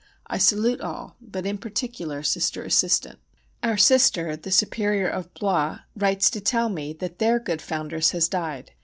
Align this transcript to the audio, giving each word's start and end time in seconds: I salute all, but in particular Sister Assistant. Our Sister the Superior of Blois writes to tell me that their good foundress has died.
I 0.25 0.39
salute 0.39 0.81
all, 0.81 1.15
but 1.21 1.45
in 1.45 1.59
particular 1.59 2.23
Sister 2.23 2.63
Assistant. 2.63 3.19
Our 3.61 3.77
Sister 3.77 4.35
the 4.35 4.49
Superior 4.49 5.07
of 5.07 5.31
Blois 5.35 5.81
writes 5.95 6.31
to 6.31 6.41
tell 6.41 6.69
me 6.69 6.91
that 6.93 7.19
their 7.19 7.37
good 7.39 7.61
foundress 7.61 8.09
has 8.09 8.27
died. 8.27 8.71